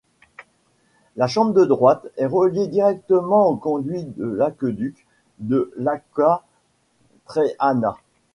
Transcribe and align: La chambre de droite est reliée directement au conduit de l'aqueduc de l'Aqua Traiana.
La 1.15 1.27
chambre 1.27 1.53
de 1.53 1.63
droite 1.63 2.07
est 2.17 2.25
reliée 2.25 2.65
directement 2.65 3.45
au 3.47 3.55
conduit 3.55 4.03
de 4.05 4.25
l'aqueduc 4.25 5.05
de 5.37 5.71
l'Aqua 5.77 6.43
Traiana. 7.25 7.97